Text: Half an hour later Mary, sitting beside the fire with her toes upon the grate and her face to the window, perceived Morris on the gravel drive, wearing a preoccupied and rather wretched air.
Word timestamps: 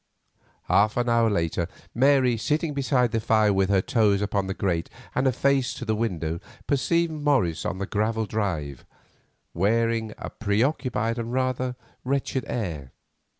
Half 0.63 0.97
an 0.97 1.09
hour 1.09 1.29
later 1.29 1.67
Mary, 1.93 2.35
sitting 2.35 2.73
beside 2.73 3.11
the 3.11 3.19
fire 3.19 3.53
with 3.53 3.69
her 3.69 3.83
toes 3.83 4.19
upon 4.19 4.47
the 4.47 4.55
grate 4.55 4.89
and 5.13 5.27
her 5.27 5.31
face 5.31 5.75
to 5.75 5.85
the 5.85 5.93
window, 5.93 6.39
perceived 6.65 7.11
Morris 7.13 7.65
on 7.67 7.77
the 7.77 7.85
gravel 7.85 8.25
drive, 8.25 8.83
wearing 9.53 10.15
a 10.17 10.31
preoccupied 10.31 11.19
and 11.19 11.31
rather 11.31 11.75
wretched 12.03 12.45
air. 12.47 12.93